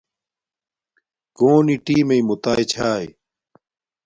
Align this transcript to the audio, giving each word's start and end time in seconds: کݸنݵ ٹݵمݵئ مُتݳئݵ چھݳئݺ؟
کݸنݵ 1.37 1.75
ٹݵمݵئ 1.85 2.21
مُتݳئݵ 2.27 2.65
چھݳئݺ؟ 2.71 3.07